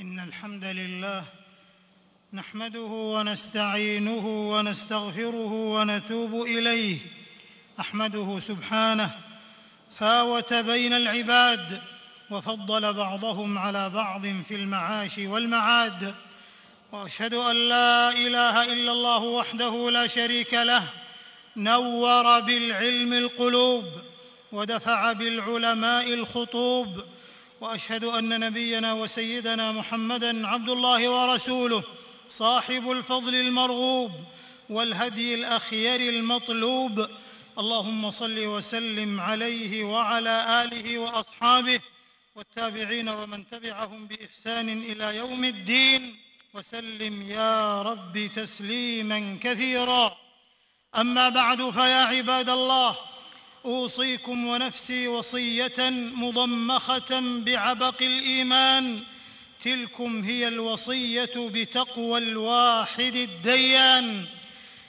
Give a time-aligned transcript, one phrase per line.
[0.00, 1.24] إن الحمد لله
[2.32, 6.98] نحمده ونستعينه ونستغفره ونتوب إليه
[7.80, 9.10] أحمده سبحانه
[9.98, 11.82] فاوت بين العباد
[12.30, 16.14] وفضل بعضهم على بعض في المعاش والمعاد
[16.92, 20.90] وأشهد أن لا إله إلا الله وحده لا شريك له
[21.56, 23.84] نور بالعلم القلوب
[24.52, 27.04] ودفع بالعلماء الخطوب
[27.60, 31.82] وأشهد أن نبينا وسيدنا محمدا عبد الله ورسوله
[32.28, 34.10] صاحب الفضل المرغوب
[34.70, 37.08] والهدي الأخير المطلوب.
[37.58, 41.80] اللهم صل وسلم عليه وعلى آله وأصحابه
[42.34, 46.16] والتابعين ومن تبعهم بإحسان إلى يوم الدين.
[46.54, 50.16] وسلم يا رب تسليما كثيرا.
[50.96, 52.96] أما بعد فيا عباد الله
[53.64, 59.00] أوصيكم ونفسي وصية مضمخة بعبق الإيمان.
[59.62, 64.26] تلكم هي الوصية بتقوى الواحد الديان.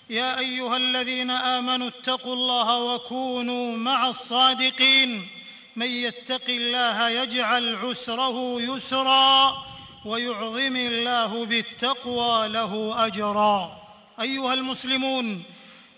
[0.09, 5.28] يا أيها الذين آمنوا اتقوا الله وكونوا مع الصادقين.
[5.76, 9.66] من يتق الله يجعل عسره يسرا
[10.06, 13.81] ويعظم الله بالتقوى له أجرا.
[14.22, 15.44] أيها المسلمون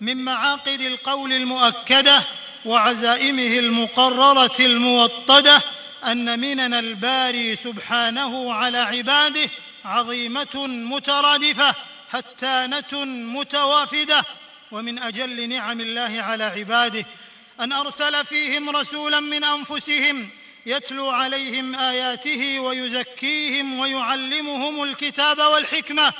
[0.01, 2.23] من معاقد القول المؤكدة
[2.65, 5.63] وعزائمه المقررة الموطدة
[6.05, 9.49] أن منن الباري سبحانه على عباده
[9.85, 11.75] عظيمة مترادفة
[12.09, 13.05] هتانة
[13.39, 14.23] متوافدة.
[14.71, 17.05] ومن أجل نعم الله على عباده
[17.59, 20.29] أن أرسل فيهم رسولا من أنفسهم
[20.65, 26.13] يتلو عليهم آياته ويزكيهم ويعلمهم الكتاب والحكمة.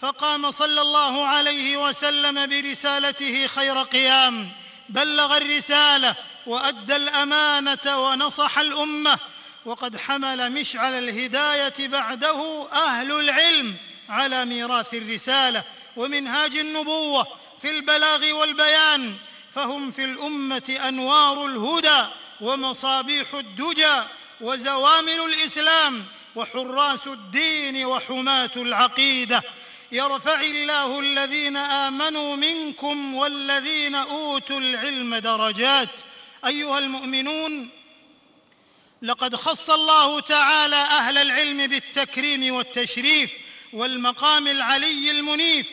[0.00, 4.50] فقام صلى الله عليه وسلم برسالته خير قيام.
[4.88, 6.14] بلغ الرسالة
[6.46, 9.18] وأدى الأمانة ونصح الأمة
[9.64, 13.76] وقد حمل مشعل الهداية بعده أهل العلم
[14.08, 15.64] على ميراث الرسالة
[15.96, 17.26] ومنهاج النبوة
[17.62, 19.16] في البلاغ والبيان
[19.54, 22.06] فهم في الأمة أنوار الهدى
[22.40, 24.02] ومصابيح الدجى
[24.40, 26.04] وزوامل الإسلام
[26.36, 29.42] وحراس الدين وحماة العقيدة.
[29.94, 36.00] يرفع الله الذين آمنوا منكم والذين أوتوا العلم درجات.
[36.46, 37.70] أيها المؤمنون
[39.02, 43.30] لقد خص الله تعالى أهل العلم بالتكريم والتشريف
[43.72, 45.66] والمقام العلي المنيف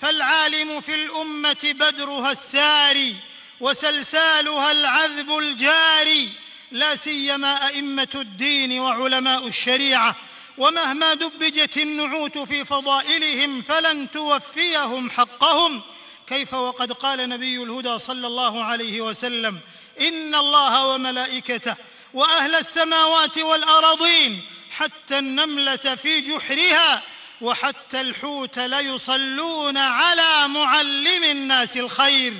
[0.00, 3.16] فالعالم في الأمة بدرها الساري
[3.60, 6.28] وسلسالها العذب الجاري
[6.70, 10.16] لا سيما أئمة الدين وعلماء الشريعة
[10.58, 15.82] ومهما دبجت النعوت في فضائلهم فلن توفيهم حقهم.
[16.26, 19.60] كيف وقد قال نبي الهدى صلى الله عليه وسلم
[20.00, 21.76] إن الله وملائكته
[22.14, 27.02] وأهل السماوات والارضين حتى النملة في جحرها
[27.40, 32.34] وحتى الحوت ليصلون على معلم الناس الخير.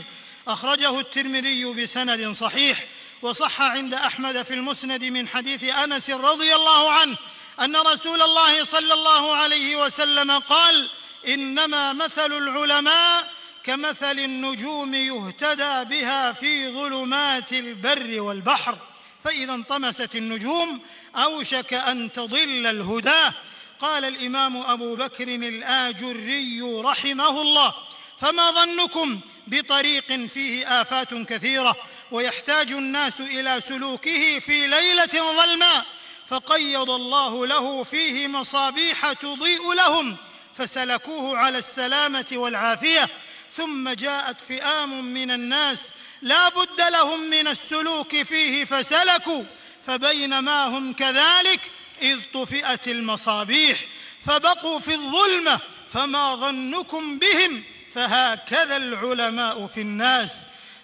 [0.49, 2.87] أخرجه الترمذي بسند صحيح
[3.23, 7.17] وصح عند أحمد في المسند من حديث أنس رضي الله عنه
[7.61, 10.91] أن رسول الله صلى الله عليه وسلم قال
[11.29, 13.31] إنما مثل العلماء
[13.65, 18.79] كمثل النجوم يهتدى بها في ظلمات البر والبحر
[19.25, 20.81] فإذا انطمست النجوم
[21.17, 23.35] أوشك أن تضل الهداه
[23.81, 27.75] قال الإمام أبو بكر الآجري رحمه الله
[28.21, 31.77] فما ظنكم بطريق فيه آفات كثيرة
[32.11, 35.87] ويحتاج الناس إلى سلوكه في ليلة ظلماء؟
[36.29, 40.17] فقيض الله له فيه مصابيح تضيء لهم
[40.57, 43.09] فسلكوه على السلامة والعافية.
[43.57, 45.79] ثم جاءت فئام من الناس
[46.23, 49.45] لا بد لهم من السلوك فيه فسلكوا.
[49.87, 51.61] فبينما هم كذلك؟
[52.03, 53.85] إذ طفئت المصابيح.
[54.27, 55.61] فبقوا في الظلمة
[55.93, 57.65] فما ظنكم بهم؟
[57.95, 60.33] فهكذا العلماء في الناس.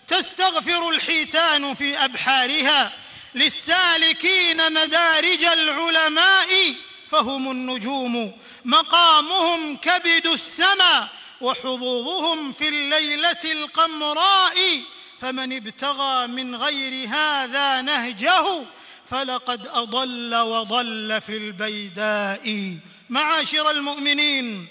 [0.08, 3.03] تستغفر الحيتان في أبحارها.
[3.34, 6.48] للسالكين مدارج العلماء
[7.10, 8.32] فهم النجوم.
[8.64, 11.08] مقامهم كبد السماء
[11.40, 14.82] وحظوظهم في الليلة القمراء.
[15.20, 18.64] فمن ابتغى من غير هذا نهجه
[19.10, 22.76] فلقد أضل وضل في البيداء.
[23.10, 24.68] معاشر المؤمنين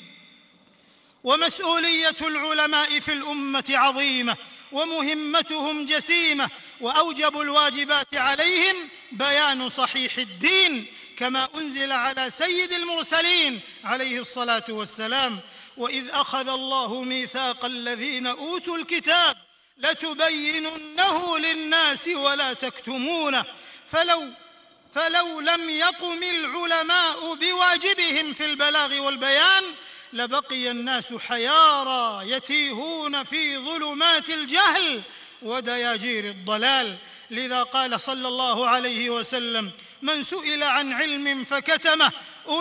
[1.23, 4.37] ومسؤولية العلماء في الأمة عظيمة
[4.71, 6.49] ومهمتهم جسيمة
[6.83, 10.85] وأوجب الواجبات عليهم بيان صحيح الدين
[11.17, 15.39] كما أنزل على سيد المرسلين عليه الصلاة والسلام
[15.77, 19.37] وإذ أخذ الله ميثاق الذين أوتوا الكتاب
[19.77, 23.45] لتبيننه للناس ولا تكتمونه
[23.91, 24.29] فلو
[24.95, 29.63] فلو لم يقم العلماء بواجبهم في البلاغ والبيان
[30.13, 35.03] لبقي الناس حيارى يتيهون في ظلمات الجهل
[35.43, 36.97] ودياجير الضلال.
[37.31, 42.11] لذا قال صلى الله عليه وسلم من سئل عن علم فكتمه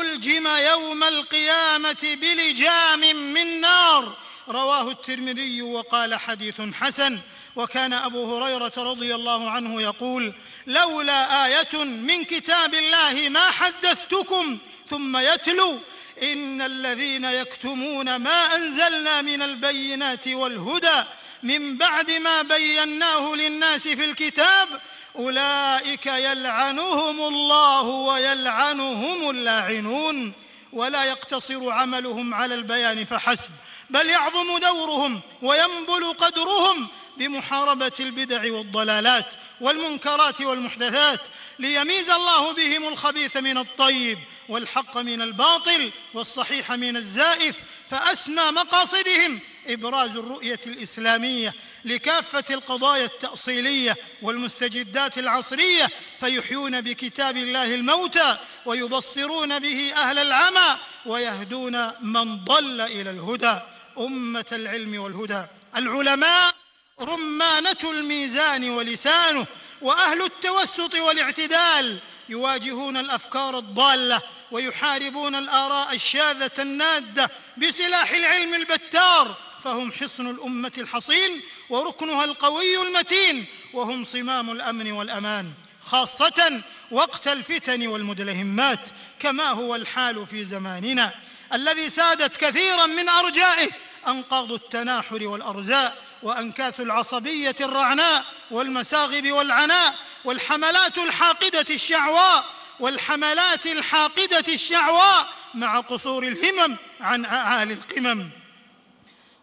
[0.00, 3.00] ألجم يوم القيامة بلجام
[3.34, 4.16] من نار.
[4.48, 7.20] رواه الترمذي وقال حديث حسن
[7.56, 10.34] وكان أبو هريرة رضي الله عنه يقول
[10.66, 14.58] لولا آية من كتاب الله ما حدثتكم
[14.90, 15.78] ثم يتلو
[16.22, 21.04] إن الذين يكتمون ما أنزلنا من البينات والهدى
[21.42, 24.68] من بعد ما بيناه للناس في الكتاب
[25.16, 30.32] أولئك يلعنهم الله ويلعنهم اللاعنون
[30.72, 33.50] ولا يقتصر عملهم على البيان فحسب
[33.90, 39.26] بل يعظم دورهم وينبل قدرهم بمحاربة البدع والضلالات
[39.60, 41.20] والمنكرات والمحدثات
[41.58, 47.56] ليميز الله بهم الخبيث من الطيب والحق من الباطل والصحيح من الزائف
[47.90, 51.54] فاسمى مقاصدهم إبراز الرؤية الإسلامية
[51.84, 55.88] لكافة القضايا التأصيلية والمستجدات العصرية
[56.20, 63.60] فيحيون بكتاب الله الموتى ويبصرون به أهل العمى ويهدون من ضل إلى الهدى.
[63.98, 65.44] أمة العلم والهدى.
[65.76, 66.54] العلماء
[67.00, 69.46] رمانة الميزان ولسانه
[69.82, 71.98] وأهل التوسط والاعتدال
[72.28, 82.24] يواجهون الأفكار الضالة ويحاربون الآراء الشاذة النادة بسلاح العلم البتار فهم حصن الأمة الحصين وركنها
[82.24, 88.88] القوي المتين وهم صمام الأمن والأمان خاصة وقت الفتن والمدلهمات
[89.20, 91.12] كما هو الحال في زماننا
[91.52, 93.70] الذي سادت كثيرا من أرجائه
[94.08, 99.94] أنقاض التناحر والأرزاء وأنكاث العصبية الرعناء والمساغب والعناء
[100.24, 102.44] والحملات الحاقدة الشعواء
[102.80, 108.41] والحملات الحاقدة الشعواء مع قصور الهمم عن اعالي القمم.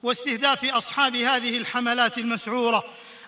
[0.03, 2.83] واستهداف أصحاب هذه الحملات المسعورة.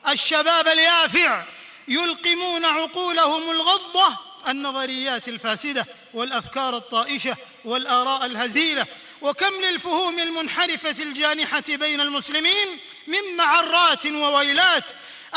[0.09, 1.45] الشباب اليافع
[1.87, 8.85] يلقمون عقولهم الغضة النظريات الفاسدة والأفكار الطائشة والآراء الهزيلة.
[9.21, 14.83] وكم للفهوم المنحرفة الجانحة بين المسلمين من معرات وويلات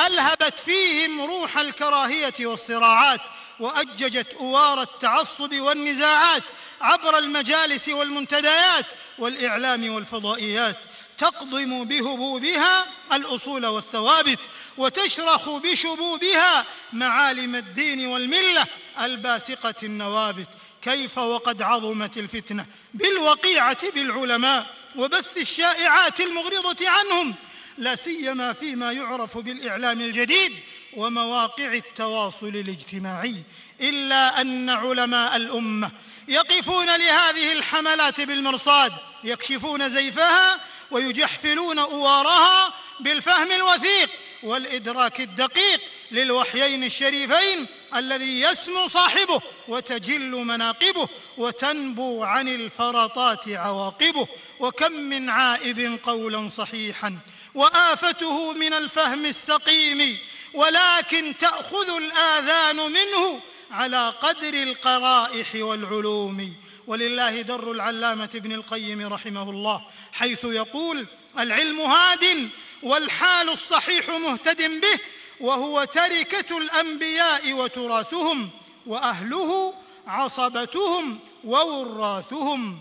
[0.06, 3.20] ألهبت فيهم روح الكراهية والصراعات
[3.60, 6.42] وأججت أوار التعصب والنزاعات
[6.80, 8.86] عبر المجالس والمنتديات
[9.18, 10.76] والإعلام والفضائيات.
[11.18, 14.38] تقضم بهبوبها الأصول والثوابت
[14.76, 18.66] وتشرخ بشبوبها معالم الدين والملة
[19.00, 20.48] الباسقة النوابت.
[20.82, 24.66] كيف وقد عظمت الفتنة؟ بالوقيعة بالعلماء
[24.96, 27.34] وبث الشائعات المغرضة عنهم.
[27.78, 30.52] لا سيما فيما يعرف بالإعلام الجديد
[30.96, 33.42] ومواقع التواصل الاجتماعي.
[33.80, 35.90] إلا أن علماء الأمة
[36.28, 38.92] يقفون لهذه الحملات بالمرصاد
[39.24, 40.60] يكشفون زيفها
[40.90, 44.10] ويجحفلون أوارها بالفهم الوثيق
[44.42, 51.08] والإدراك الدقيق للوحيين الشريفين الذي يسمو صاحبه وتجل مناقبه
[51.38, 54.28] وتنبو عن الفرطات عواقبه
[54.60, 57.18] وكم من عائب قولا صحيحا
[57.54, 60.18] وآفته من الفهم السقيم
[60.54, 63.40] ولكن تأخذ الآذان منه
[63.70, 66.54] على قدر القرائح والعلوم
[66.86, 71.06] ولله در العلامة ابن القيم رحمه الله حيث يقول
[71.38, 72.50] العلم هاد
[72.82, 75.00] والحال الصحيح مهتد به
[75.40, 78.50] وهو تركة الأنبياء وتراثهم
[78.86, 79.74] وأهله
[80.06, 82.80] عصبتهم ووراثهم.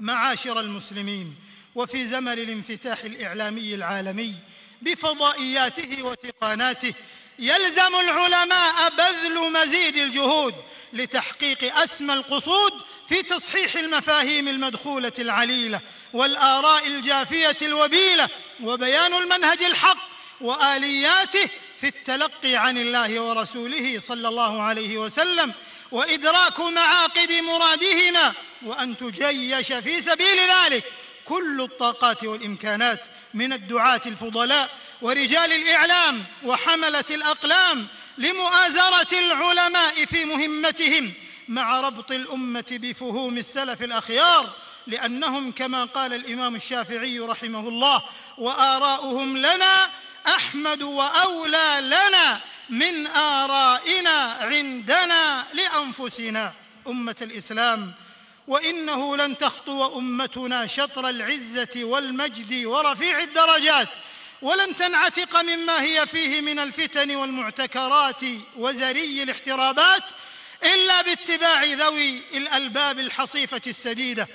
[0.00, 1.34] معاشر المسلمين
[1.74, 4.34] وفي زمن الانفتاح الإعلامي العالمي
[4.82, 6.94] بفضائياته وتقاناته
[7.42, 10.54] يلزم العلماء بذل مزيد الجهود
[10.92, 12.72] لتحقيق أسمى القصود
[13.08, 15.80] في تصحيح المفاهيم المدخولة العليلة
[16.12, 18.28] والآراء الجافية الوبيلة
[18.62, 19.98] وبيان المنهج الحق
[20.40, 21.48] وآلياته
[21.80, 25.54] في التلقي عن الله ورسوله صلى الله عليه وسلم
[25.90, 30.84] وإدراك معاقد مرادهما وأن تجيش في سبيل ذلك
[31.24, 33.00] كل الطاقات والإمكانات
[33.34, 34.70] من الدعاة الفضلاء
[35.02, 37.86] ورجال الإعلام وحملة الأقلام
[38.18, 41.12] لمؤازرة العلماء في مهمتهم
[41.48, 44.52] مع ربط الأمة بفهوم السلف الأخيار
[44.86, 48.02] لأنهم كما قال الإمام الشافعي رحمه الله
[48.38, 49.90] وآراؤهم لنا
[50.26, 56.52] أحمد وأولى لنا من آرائنا عندنا لأنفسنا.
[56.86, 57.92] أمة الإسلام
[58.48, 63.88] وإنه لن تخطو أمتنا شطر العزة والمجد ورفيع الدرجات
[64.42, 68.20] ولن تنعتق مما هي فيه من الفتن والمعتكرات
[68.56, 70.02] وزري الاحترابات
[70.74, 74.28] إلا باتباع ذوي الألباب الحصيفة السديدة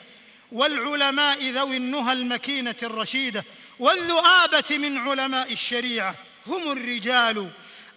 [0.52, 3.46] والعلماء ذوي النهى المكينة الرشيدة
[3.80, 6.16] والذؤابة من علماء الشريعة
[6.48, 7.50] هم الرجال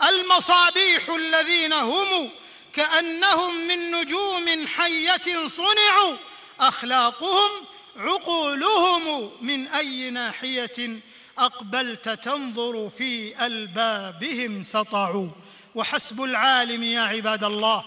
[0.09, 2.31] المصابيح الذين هم
[2.75, 6.17] كأنهم من نجوم حية صنعوا
[6.61, 7.51] أخلاقهم
[7.97, 11.01] عقولهم من أي ناحية
[11.39, 15.29] أقبلت تنظر في ألبابهم سطعوا.
[15.75, 17.85] وحسب العالم يا عباد الله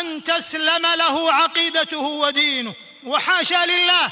[0.00, 2.74] أن تسلم له عقيدته ودينه.
[3.04, 4.06] وحاشا لله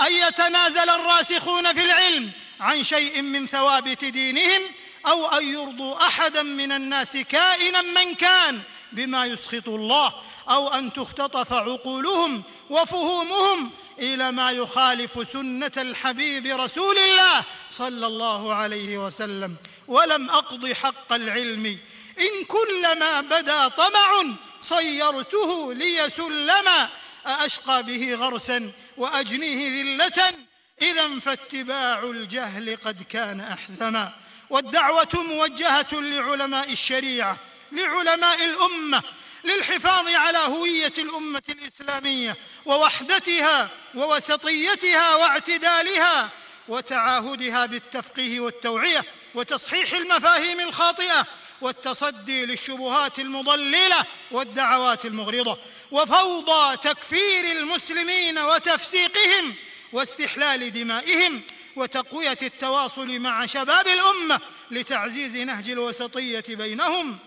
[0.00, 4.62] أن يتنازل الراسخون في العلم عن شيء من ثوابت دينهم
[5.06, 8.62] أو أن يرضوا أحدا من الناس كائنا من كان.
[8.94, 10.14] بما يسخط الله
[10.48, 19.06] أو أن تختطف عقولهم وفهومهم إلى ما يخالف سنة الحبيب رسول الله صلى الله عليه
[19.06, 19.56] وسلم.
[19.88, 21.78] ولم أقض حق العلم.
[22.18, 26.88] إن كلما بدا طمع صيرته لي سلما
[27.26, 30.34] أأشقى به غرسا وأجنيه ذلة.
[30.82, 34.12] إذا فاتباع الجهل قد كان أحزما
[34.50, 37.38] والدعوة موجهة لعلماء الشريعة.
[37.74, 39.02] لعلماء الأمة
[39.44, 46.30] للحفاظ على هوية الأمة الإسلامية ووحدتها ووسطيتها واعتدالها
[46.68, 49.04] وتعاهدها بالتفقيه والتوعية
[49.34, 51.26] وتصحيح المفاهيم الخاطئة
[51.60, 55.58] والتصدي للشبهات المضللة والدعوات المغرضة
[55.90, 59.54] وفوضى تكفير المسلمين وتفسيقهم
[59.92, 61.42] واستحلال دمائهم
[61.76, 64.40] وتقوية التواصل مع شباب الأمة
[64.70, 67.18] لتعزيز نهج الوسطية بينهم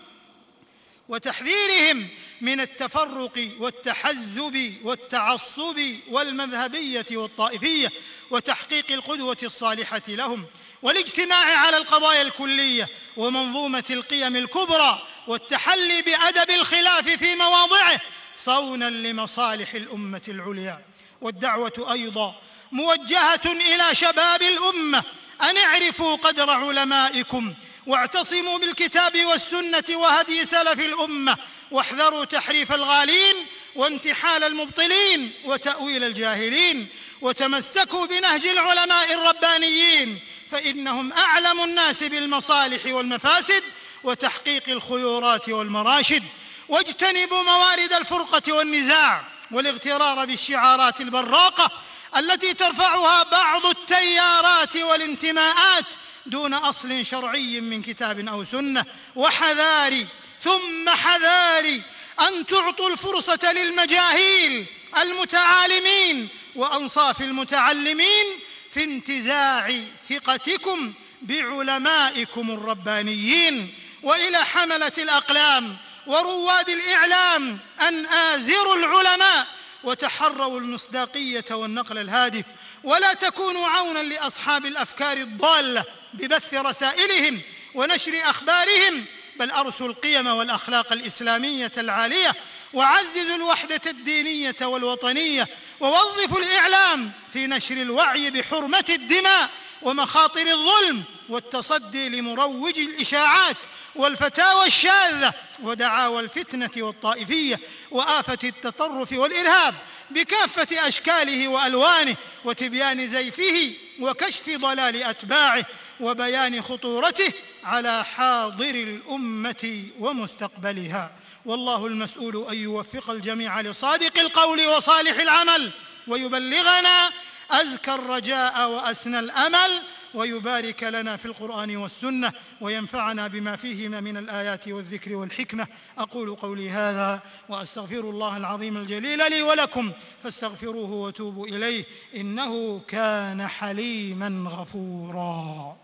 [1.08, 2.08] وتحذيرهم
[2.40, 7.92] من التفرق والتحزب والتعصب والمذهبية والطائفية
[8.30, 10.46] وتحقيق القدوة الصالحة لهم
[10.82, 18.00] والاجتماع على القضايا الكلية ومنظومة القيم الكبرى والتحلي بأدب الخلاف في مواضعه
[18.36, 20.84] صونا لمصالح الأمة العليا
[21.20, 22.40] والدعوة أيضا
[22.72, 25.04] موجهة إلى شباب الأمة
[25.42, 27.54] أن اعرفوا قدر علمائكم
[27.88, 31.36] واعتصموا بالكتاب والسنة وهدي سلف الأمة
[31.70, 36.88] واحذروا تحريف الغالين وانتحال المبطلين وتأويل الجاهلين
[37.20, 43.62] وتمسكوا بنهج العلماء الربانيين فإنهم أعلم الناس بالمصالح والمفاسد
[44.04, 46.22] وتحقيق الخيورات والمراشد
[46.68, 51.70] واجتنبوا موارد الفرقة والنزاع والاغترار بالشعارات البراقة
[52.16, 55.84] التي ترفعها بعض التيارات والانتماءات
[56.30, 58.84] دون أصل شرعي من كتاب أو سنة.
[59.16, 60.06] وحذاري
[60.44, 61.82] ثم حذاري
[62.28, 64.66] أن تعطوا الفرصة للمجاهيل
[65.02, 68.26] المتعالمين وأنصاف المتعلمين
[68.74, 69.80] في انتزاع
[70.10, 70.92] ثقتكم
[71.22, 73.74] بعلمائكم الربانيين.
[74.02, 79.46] وإلى حملة الأقلام ورواد الإعلام أن آزروا العلماء
[79.84, 82.44] وتحروا المصداقية والنقل الهادف
[82.84, 87.40] ولا تكونوا عونا لأصحاب الأفكار الضالة ببث رسائلهم
[87.74, 89.04] ونشر أخبارهم
[89.38, 92.32] بل أرسوا القيم والأخلاق الإسلامية العالية
[92.74, 95.48] وعززوا الوحدة الدينية والوطنية
[95.80, 99.50] ووظفوا الإعلام في نشر الوعي بحرمة الدماء
[99.82, 103.56] ومخاطر الظلم والتصدي لمروج الإشاعات
[103.94, 109.74] والفتاوى الشاذة ودعاوى الفتنة والطائفية وآفة التطرف والإرهاب
[110.10, 115.64] بكافة أشكاله وألوانه وتبيان زيفه وكشف ضلال أتباعه
[116.00, 117.32] وبيان خطورته
[117.64, 121.10] على حاضر الأمة ومستقبلها.
[121.44, 125.72] والله المسؤول أن يوفق الجميع لصادق القول وصالح العمل
[126.08, 127.10] ويبلغنا
[127.50, 129.82] أزكى الرجاء وأسنى الأمل
[130.14, 135.66] ويبارك لنا في القرآن والسنة وينفعنا بما فيهما من الآيات والذكر والحكمة.
[135.98, 141.84] أقول قولي هذا وأستغفر الله العظيم الجليل لي ولكم فاستغفروه وتوبوا إليه
[142.16, 145.76] إنه كان حليما غفورا.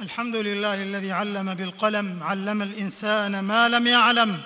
[0.00, 4.40] الحمد لله الذي علم بالقلم علم الإنسان ما لم يعلم.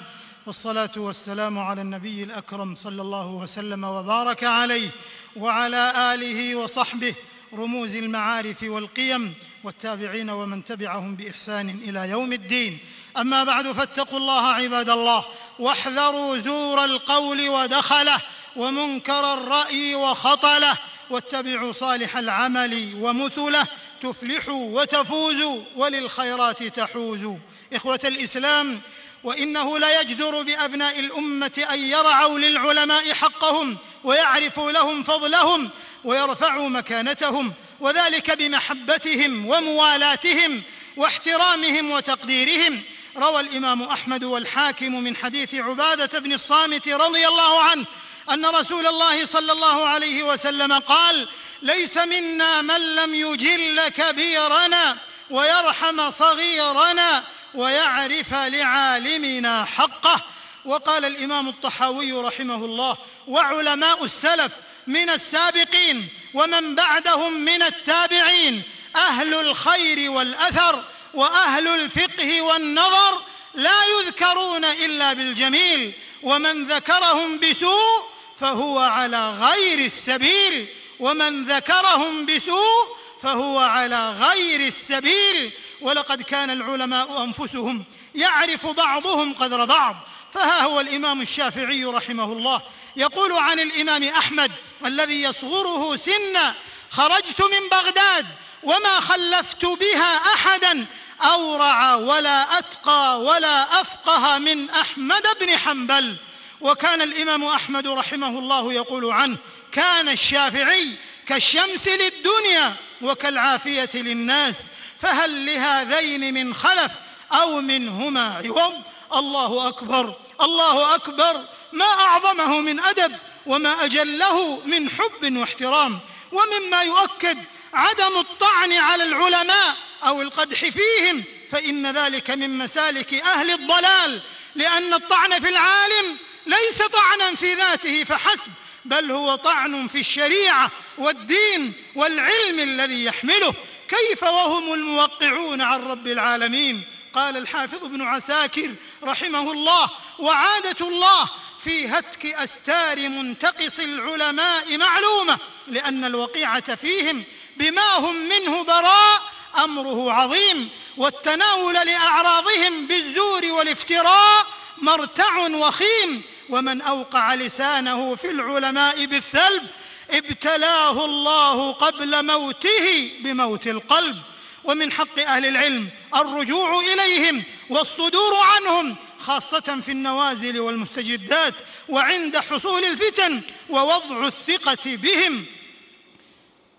[0.47, 4.91] والصلاة والسلام على النبي الأكرم صلى الله وسلم وبارك عليه
[5.37, 7.15] وعلى آله وصحبه
[7.55, 9.35] رموز المعارف والقيم
[9.65, 12.79] والتابعين ومن تبعهم بإحسان إلى يوم الدين.
[13.17, 15.25] أما بعد فاتقوا الله عباد الله
[15.59, 18.23] واحذروا زور القول ودخله
[18.57, 20.79] ومنكر الرأي وخطله
[21.11, 23.67] واتبعوا صالح العمل ومثله
[24.03, 27.37] تفلحوا وتفوزوا وللخيرات تحوزوا.
[27.73, 28.81] إخوة الإسلام
[29.25, 35.71] وإنه ليجدر بأبناء الأمة أن يرعوا للعلماء حقهم ويعرفوا لهم فضلهم
[36.05, 40.63] ويرفعوا مكانتهم وذلك بمحبتهم وموالاتهم
[40.97, 42.83] واحترامهم وتقديرهم.
[43.17, 47.87] روى الإمام أحمد والحاكم من حديث عبادة بن الصامت رضي الله عنه
[48.31, 51.29] أن رسول الله صلى الله عليه وسلم قال
[51.63, 54.99] ليس منا من لم يجل كبيرنا
[55.31, 57.25] ويرحم صغيرنا
[57.57, 60.23] ويعرف لعالمنا حقه.
[60.67, 62.97] وقال الإمام الطحاوي رحمه الله
[63.29, 64.53] وعلماء السلف
[64.87, 68.63] من السابقين ومن بعدهم من التابعين
[68.97, 70.85] أهل الخير والأثر
[71.15, 73.23] وأهل الفقه والنظر
[73.55, 78.07] لا يذكرون إلا بالجميل ومن ذكرهم بسوء
[78.41, 80.69] فهو على غير السبيل
[81.01, 89.97] ومن ذكرهم بسوء فهو على غير السبيل ولقد كان العلماء أنفسهم يعرف بعضهم قدر بعض.
[90.33, 92.63] فها هو الإمام الشافعي رحمه الله
[92.97, 94.53] يقول عن الإمام أحمد
[94.85, 96.55] الذي يصغره سنا
[96.91, 98.27] خرجت من بغداد
[98.63, 100.87] وما خلفت بها أحدا
[101.21, 106.17] أورع ولا أتقى ولا أفقه من أحمد بن حنبل.
[106.61, 109.39] وكان الإمام أحمد رحمه الله يقول عنه
[109.73, 116.93] كان الشافعي كالشمس للدنيا وكالعافية للناس فهل لهذين من خلف
[117.33, 118.83] أو منهما عوض
[119.15, 121.45] الله أكبر الله أكبر.
[121.73, 123.17] ما أعظمه من أدب
[123.47, 126.01] وما أجله من حب واحترام.
[126.33, 127.39] ومما يؤكد
[127.75, 134.23] عدم الطعن على العلماء أو القدح فيهم فإن ذلك من مسالك أهل الضلال
[134.55, 136.17] لأن الطعن في العالم
[136.47, 138.53] ليس طعنا في ذاته فحسب
[138.89, 143.55] بل هو طعن في الشريعة والدين والعلم الذي يحمله.
[143.89, 151.31] كيف وهم الموقعون عن رب العالمين؟ قال الحافظ ابن عساكر رحمه الله وعادة الله
[151.65, 155.39] في هتك أستار منتقص العلماء معلومة
[155.69, 157.25] لأن الوقيعة فيهم
[157.57, 159.23] بما هم منه براء
[159.65, 164.47] أمره عظيم والتناول لأعراضهم بالزور والافتراء
[164.79, 169.63] مرتع وخيم ومن أوقع لسانه في العلماء بالثلب
[170.11, 174.17] ابتلاه الله قبل موته بموت القلب.
[174.65, 181.55] ومن حق أهل العلم الرجوع إليهم والصدور عنهم خاصة في النوازل والمستجدات
[181.89, 185.47] وعند حصول الفتن ووضع الثقة بهم.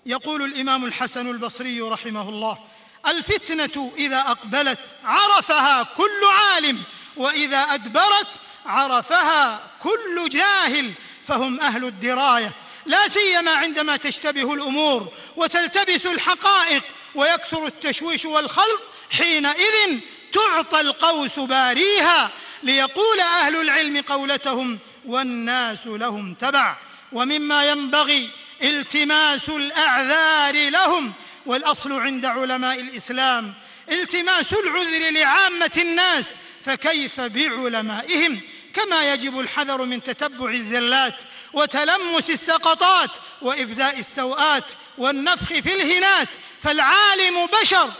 [0.06, 2.58] يقول الإمام الحسن البصري رحمه الله
[3.08, 6.84] الفتنة إذا أقبلت عرفها كل عالم
[7.18, 10.94] وإذا أدبرت عرفها كل جاهل
[11.28, 12.54] فهم أهل الدراية
[12.86, 16.84] لا سيما عندما تشتبه الأمور وتلتبس الحقائق
[17.16, 20.00] ويكثر التشويش والخلط حينئذ
[20.34, 22.32] تعطى القوس باريها
[22.64, 26.78] ليقول أهل العلم قولتهم والناس لهم تبع
[27.12, 28.30] ومما ينبغي
[28.62, 31.14] التماس الأعذار لهم
[31.46, 33.54] والأصل عند علماء الإسلام
[33.92, 36.26] التماس العذر لعامة الناس
[36.66, 38.42] فكيف بعلمائهم؟
[38.74, 41.16] كما يجب الحذر من تتبع الزلات
[41.54, 43.10] وتلمس السقطات
[43.42, 44.64] وابداء السوءات
[44.98, 46.28] والنفخ في الهنات
[46.62, 47.92] فالعالم بشر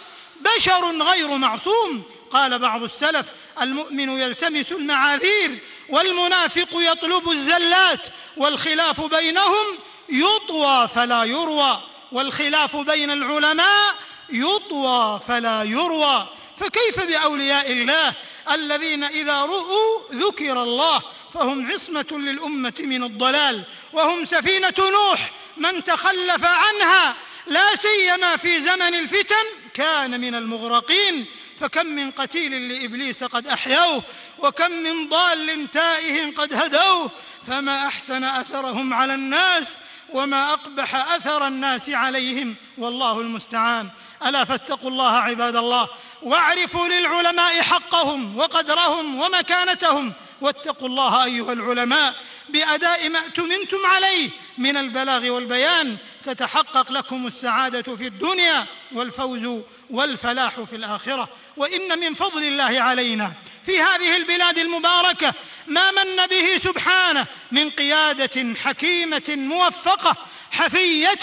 [0.56, 3.26] بشر غير معصوم قال بعض السلف
[3.62, 9.66] المؤمن يلتمس المعاذير والمنافق يطلب الزلات والخلاف بينهم
[10.10, 13.96] يطوى فلا يروى والخلاف بين العلماء
[14.30, 16.28] يطوى فلا يروى.
[16.60, 18.14] فكيف بأولياء الله
[18.52, 21.02] الذين إذا رؤوا ذكر الله
[21.34, 27.16] فهم عصمة للأمة من الضلال وهم سفينة نوح من تخلف عنها
[27.48, 31.26] لا سيما في زمن الفتن كان من المغرقين
[31.60, 34.04] فكم من قتيل لإبليس قد أحيوه
[34.40, 37.12] وكم من ضال تائه قد هدوه
[37.48, 39.68] فما أحسن أثرهم على الناس
[40.14, 43.90] وما أقبح أثر الناس عليهم والله المستعان.
[44.26, 45.88] ألا فاتقوا الله عباد الله
[46.22, 52.16] واعرفوا للعلماء حقهم وقدرهم ومكانتهم واتقوا الله أيها العلماء
[52.50, 60.76] بأداء ما اؤتمنتم عليه من البلاغ والبيان تتحقق لكم السعادة في الدنيا والفوز والفلاح في
[60.76, 61.30] الآخرة.
[61.58, 63.34] وإن من فضل الله علينا.
[63.66, 65.34] في هذه البلاد المباركة
[65.68, 70.16] ما من به سبحانه من قيادة حكيمة موفقة
[70.52, 71.20] حفية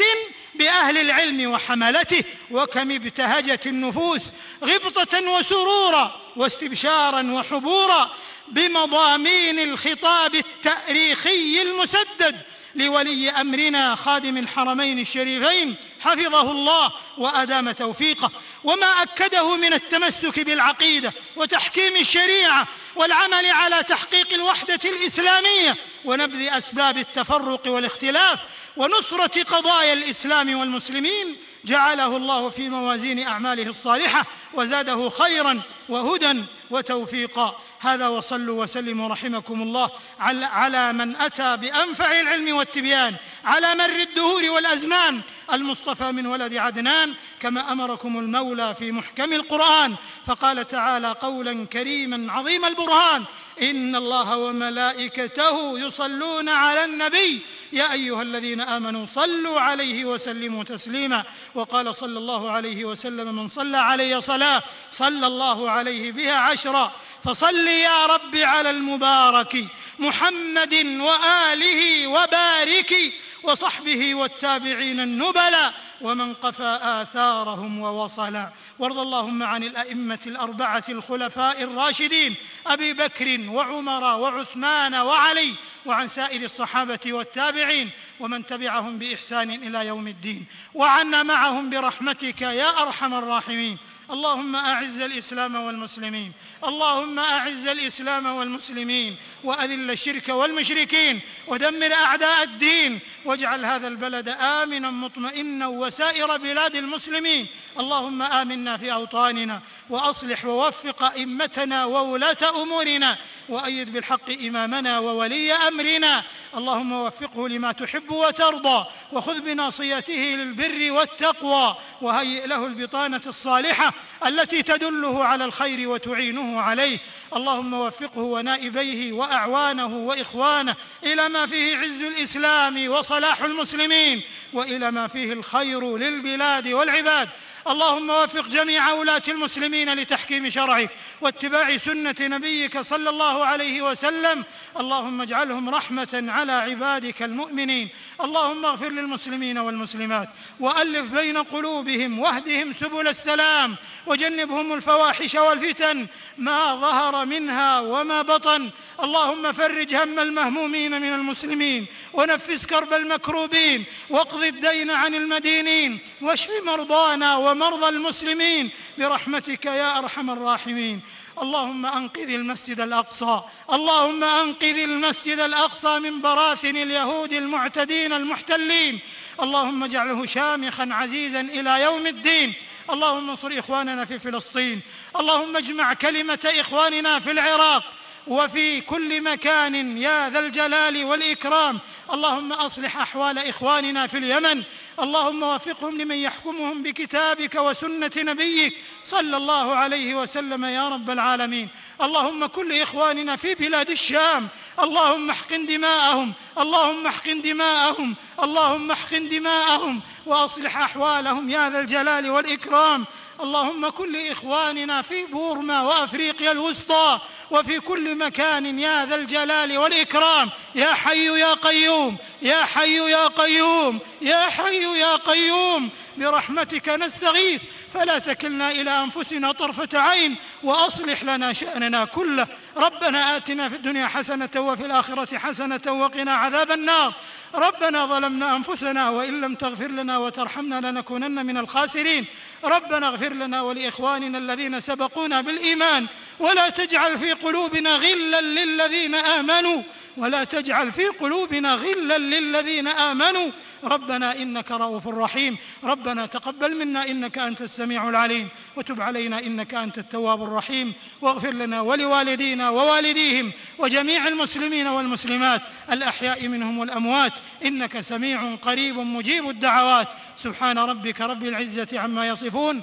[0.55, 4.23] بأهل العلم وحملته وكم ابتهجت النفوس
[4.65, 8.11] غبطة وسرورا واستبشارا وحبورا
[8.49, 12.41] بمضامين الخطاب التأريخي المسدد
[12.75, 18.31] لولي أمرنا خادم الحرمين الشريفين حفظه الله وأدام توفيقه
[18.65, 27.63] وما أكده من التمسك بالعقيدة وتحكيم الشريعة والعمل على تحقيق الوحدة الإسلامية ونبذ أسباب التفرق
[27.67, 28.39] والاختلاف
[28.77, 37.61] ونصرة قضايا الإسلام والمسلمين جعله الله في موازين أعماله الصالحة وزاده خيرا وهدى وتوفيقا.
[37.81, 39.91] هذا وصلوا وسلموا رحمكم الله
[40.21, 45.21] على من أتى بأنفع العلم والتبيان على مر الدهور والأزمان
[45.53, 49.95] المصطفى من ولد عدنان كما أمركم المولى في محكم القرآن
[50.27, 53.25] فقال تعالى قولا كريما عظيم البرهان
[53.63, 57.43] إن الله وملائكته يصلون على النبي.
[57.73, 61.25] يا أيها الذين آمنوا صلوا عليه وسلموا تسليما.
[61.55, 66.93] وقال صلى الله عليه وسلم من صلى علي صلاة صلى الله عليه بها عشرا.
[67.25, 69.65] فصل يا رب على المبارك
[69.99, 72.95] محمد وآله وبارك
[73.43, 82.35] وصحبه والتابعين النبلاء ومن قفى آثارهم ووصلا وارض اللهم عن الأئمة الأربعة الخلفاء الراشدين
[82.67, 85.55] أبي بكر وعمر وعثمان وعلي
[85.87, 90.47] وعن سائر الصحابة والتابعين ومن تبعهم بإحسان إلى يوم الدين.
[90.75, 93.79] وعنا معهم برحمتك يا أرحم الراحمين.
[94.11, 96.33] اللهم أعز الإسلام والمسلمين
[96.65, 105.67] اللهم أعز الإسلام والمسلمين وأذل الشرك والمشركين ودمر أعداء الدين واجعل هذا البلد آمنا مطمئنا
[105.67, 107.47] وسائر بلاد المسلمين.
[107.79, 116.23] اللهم آمنا في أوطاننا وأصلح ووفق أئمتنا وولاة أمورنا وأيد بالحق إمامنا وولي أمرنا.
[116.57, 123.94] اللهم وفقه لما تحب وترضى وخذ بناصيته للبر والتقوى وهيئ له البطانة الصالحة
[124.27, 126.99] التي تدله على الخير وتعينه عليه.
[127.37, 135.33] اللهم وفقه ونائبيه وأعوانه وإخوانه إلى ما فيه عز الإسلام وصلاح المسلمين وإلى ما فيه
[135.33, 137.29] الخير للبلاد والعباد.
[137.69, 144.45] اللهم وفق جميع ولاه المسلمين لتحكيم شرعك واتباع سنة نبيك صلى الله عليه وسلم.
[144.81, 147.89] اللهم اجعلهم رحمة على عبادك المؤمنين.
[148.21, 150.29] اللهم اغفر للمسلمين والمسلمات
[150.61, 153.77] وألف بين قلوبهم واهدهم سبل السلام.
[154.07, 156.07] وجنبهم الفواحش والفتن
[156.39, 158.71] ما ظهر منها وما بطن.
[159.03, 167.37] اللهم فرج هم المهمومين من المسلمين ونفس كرب المكروبين واقض الدين عن المدينين واشف مرضانا
[167.37, 171.01] ومرضى المسلمين برحمتك يا أرحم الراحمين.
[171.43, 173.43] اللهم أنقذ المسجد الأقصى
[173.73, 179.01] اللهم أنقذ المسجد الأقصى من براثن اليهود المعتدين المحتلين.
[179.43, 182.55] اللهم اجعله شامخا عزيزا إلى يوم الدين.
[182.91, 184.81] اللهم انصر إخواننا في فلسطين.
[185.21, 187.85] اللهم اجمع كلمة إخواننا في العراق.
[188.27, 191.81] وفي كل مكان يا ذا الجلال والإكرام.
[192.13, 194.63] اللهم أصلح أحوال إخواننا في اليمن.
[195.01, 198.77] اللهم وفقهم لمن يحكمهم بكتابك وسنة نبيك.
[199.05, 201.69] صلى الله عليه وسلم يا رب العالمين.
[202.03, 204.49] اللهم كل إخواننا في بلاد الشام.
[204.83, 206.33] اللهم احقن دماءهم.
[206.59, 208.15] اللهم احقن دماءهم.
[208.43, 210.01] اللهم احقن دماءهم.
[210.27, 213.05] وأصلح أحوالهم يا ذا الجلال والإكرام.
[213.41, 217.21] اللهم كل إخواننا في بورما وأفريقيا الوسطى
[217.51, 220.51] وفي كل مكان يا ذا الجلال والإكرام.
[220.75, 225.91] يا حي يا قيوم يا حي يا قيوم يا حي يا قيوم.
[226.17, 227.63] برحمتك نستغيث
[227.95, 232.47] فلا تكلنا إلى أنفسنا طرفة عين وأصلح لنا شأننا كله.
[232.77, 237.15] ربنا آتنا في الدنيا حسنة وفي الآخرة حسنة وقنا عذاب النار.
[237.55, 242.27] ربنا ظلمنا أنفسنا وإن لم تغفر لنا وترحمنا لنكونن من الخاسرين.
[242.65, 246.07] ربنا اغفر لنا ولإخواننا الذين سبقونا بالإيمان
[246.39, 249.83] ولا تجعل في قلوبنا غلا للذين آمنوا
[250.17, 253.51] ولا تجعل في قلوبنا غلا للذين آمنوا.
[253.85, 255.57] ربنا إنك رؤوف رحيم.
[255.85, 258.49] ربنا تقبل منا إنك أنت السميع العليم.
[258.77, 260.93] وتب علينا إنك أنت التواب الرحيم.
[261.21, 267.33] واغفر لنا ولوالدينا ووالديهم وجميع المسلمين والمسلمات الأحياء منهم والأموات.
[267.65, 270.09] إنك سميع قريب مجيب الدعوات.
[270.37, 272.83] سبحان ربك رب العزة عما يصفون.